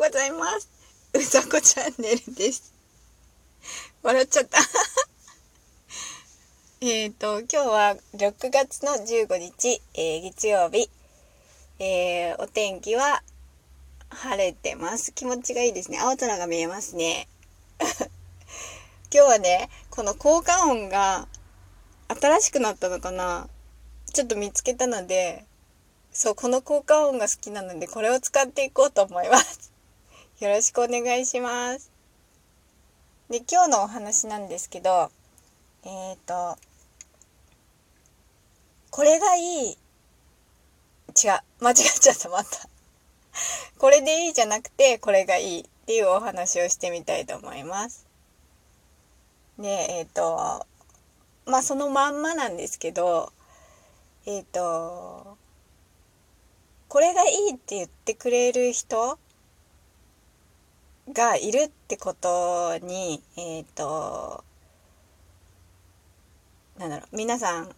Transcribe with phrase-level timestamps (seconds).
[0.00, 0.70] うございます。
[1.12, 2.72] うさこチャンネルです。
[4.02, 4.58] 笑っちゃった
[6.80, 10.88] えっと、今日は6月の15日、えー、月曜日。
[11.78, 13.22] えー、お天気は
[14.08, 15.12] 晴れてます。
[15.12, 15.98] 気持ちがいいですね。
[15.98, 17.28] 青空が見えますね。
[17.78, 17.90] 今
[19.10, 21.28] 日はね、この効果音が
[22.08, 23.50] 新しくなったのかな
[24.14, 25.44] ちょっと見つけたので、
[26.10, 29.69] そう、この効果音が好きなので、これを使っていこうと思います。
[30.40, 31.92] よろしくお願いします。
[33.28, 35.10] で、今日のお話なんですけど、
[35.84, 36.56] えっ、ー、と、
[38.90, 39.70] これがいい。
[39.72, 39.76] 違う。
[41.60, 42.70] 間違っちゃった、また。
[43.76, 48.06] これでいいじゃなくて、これがいいっていうお話をしてみたいと思います。
[49.58, 50.66] で、えっ、ー、と、
[51.44, 53.30] まあそのまんまなんですけど、
[54.24, 55.36] えっ、ー、と、
[56.88, 59.18] これがいいって言ってくれる人
[61.12, 64.44] がいるってことに、えっ、ー、と、
[66.78, 67.70] なんだろう、皆さん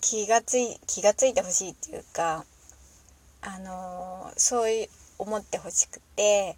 [0.00, 2.44] 気がつい、気がついてほしいっていうか、
[3.40, 6.56] あのそういう思ってほしくて、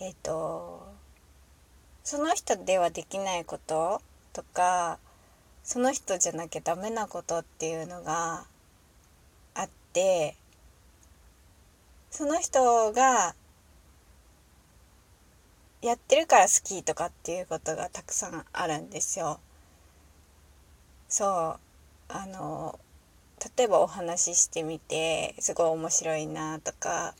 [0.00, 0.86] えっ、ー、と、
[2.04, 4.00] その人ではできないこと
[4.32, 4.98] とか、
[5.64, 8.46] その人じゃなきゃダメなことっていうのが
[9.54, 10.36] あって、
[12.10, 13.34] その人が
[15.82, 19.40] やってるから好きとかっていうことがたくさんあるんですよ。
[21.08, 21.60] そう
[22.08, 22.78] あの
[23.56, 27.14] 例えばお話ししてみてすごい面白いなとか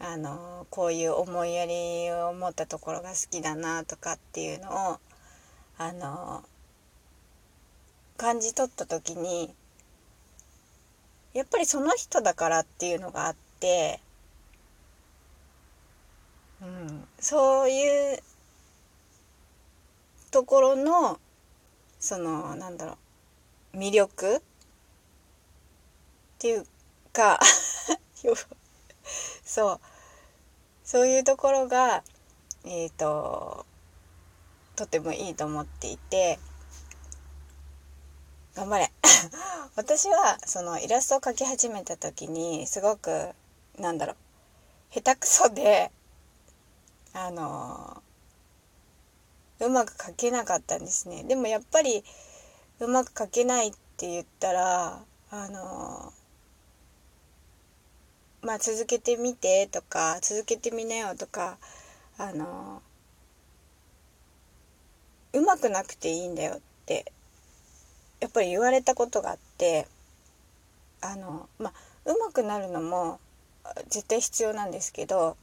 [0.00, 4.98] あのこういう思いやりを持ったところが好きだなとかっていうのを
[5.76, 6.42] あの
[8.16, 9.54] 感じ取った時に
[11.34, 14.00] やっぱりその人だからっていうのがあって
[16.62, 18.22] うん、そういう
[20.30, 21.18] ところの
[21.98, 22.96] そのなんだろ
[23.74, 24.40] う魅力っ
[26.38, 26.66] ていう
[27.12, 27.40] か
[29.44, 29.80] そう。
[30.84, 32.02] そういうところが
[32.64, 33.64] えっ、ー、と
[34.76, 36.38] とてもいいと思っていて
[38.54, 38.92] 頑張れ。
[39.74, 43.30] 私はそのイラストを描き始めた時にすごく
[43.78, 44.16] なんだろう
[44.94, 45.90] 下手くそで
[47.14, 48.02] あの
[49.60, 51.24] うまく書けなかったんですね。
[51.24, 52.02] でもやっぱり
[52.80, 56.12] うまく書けないって言ったらあの
[58.42, 61.58] まあ続けてみてとか続けてみなよとか
[62.18, 62.82] あの
[65.32, 67.12] うまくなくていいんだよって
[68.20, 69.86] やっぱり言われたことがあって
[71.00, 71.72] あのまあ
[72.04, 73.20] うまくなるのも
[73.88, 75.36] 絶対必要なんですけど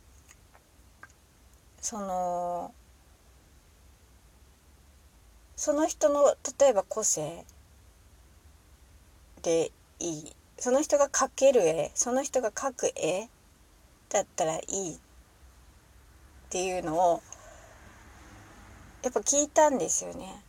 [1.82, 2.74] その
[5.56, 7.46] その人の例えば個性
[9.42, 13.30] でいいその人が描ける絵その人が描く絵
[14.10, 15.00] だったらいいっ
[16.50, 17.22] ていうのを
[19.04, 20.44] やっぱ聞いたんですよね。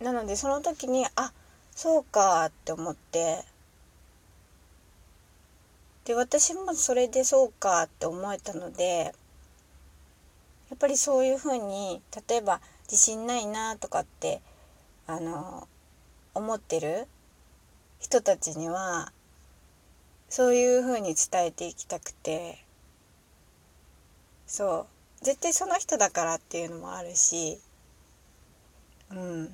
[0.00, 1.32] なのでその時にあ
[1.70, 3.44] そうかって思って
[6.04, 9.12] で私もそれでそうかって思えたので
[10.70, 12.60] やっぱりそういうふうに例えば
[12.90, 14.42] 自信ないなとかって
[15.06, 15.66] あの
[16.34, 17.06] 思ってる
[18.00, 19.12] 人たちには
[20.28, 22.58] そういうふうに伝えていきたくて
[24.46, 24.86] そ
[25.22, 27.58] う絶対その人だからっていうのもあるし
[29.10, 29.46] うん。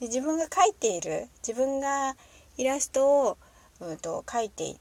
[0.00, 2.16] で自分が描いている自分が
[2.56, 3.38] イラストを、
[3.80, 4.76] うんと、と描いてい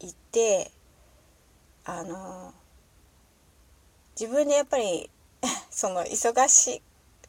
[0.00, 0.70] 行って
[1.84, 2.52] あの
[4.18, 5.10] 自分でやっぱり
[5.70, 6.82] その忙し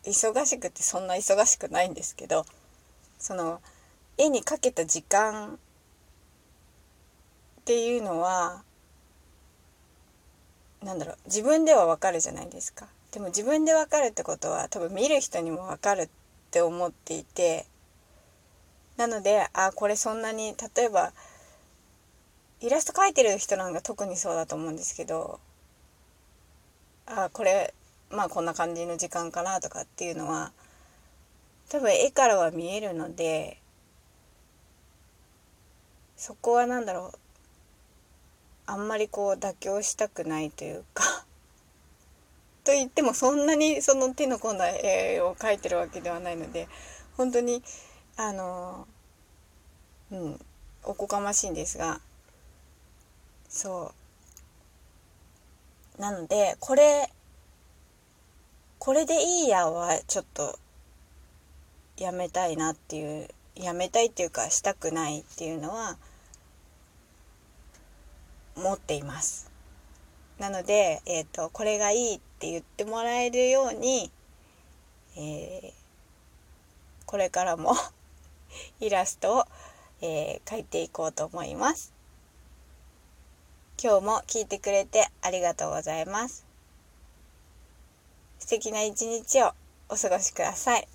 [0.03, 2.45] 忙しくてそんな忙しくないんですけど
[3.17, 3.61] その
[4.17, 5.59] 絵にかけた時間
[7.61, 8.63] っていうのは
[10.83, 12.87] なんだろう自分ではわかるじゃないですか。
[13.11, 16.09] でも自分でわかるってことは多分見る人にもわかるっ
[16.51, 17.65] て思っていて
[18.97, 21.13] なのであこれそんなに例えば
[22.65, 25.39] イラスト描いてる人なんか特にそうだと思うんですけど
[27.05, 27.75] あこれ
[28.09, 30.51] まあこんな感じの時間かなとかっていうのは
[31.69, 33.59] 多分絵からは見えるので
[36.17, 37.19] そこは何だろう
[38.65, 41.03] あんまりこう妥協したくないというか。
[42.65, 46.67] と言ってもそんなにその手の込んだ絵を描いてるわけではないので
[47.15, 47.61] 本当に
[48.17, 48.87] あの
[50.09, 50.45] うん
[50.83, 52.01] おこがましいんですが。
[53.55, 53.93] そ
[55.97, 57.09] うなのでこれ
[58.79, 60.59] これでいいやはちょっと
[61.95, 65.95] やめたいなっていうやめたいっていうかしたくないっていうのは
[68.57, 69.49] 持っています。
[70.37, 74.11] なので、えーと、これがいいって言ってもらえるように、
[75.15, 75.71] えー、
[77.05, 77.73] これからも
[78.81, 79.45] イラストを、
[80.01, 81.95] えー、描いていこうと思います。
[83.81, 86.45] 今日も聞いてくれてありがとうございます。
[88.39, 89.51] 素敵な一日を
[89.89, 90.87] お過ごしください。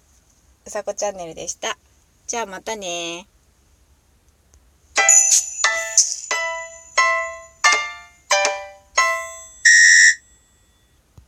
[0.66, 1.76] うさこチャンネルでした。
[2.26, 3.26] じゃあまたね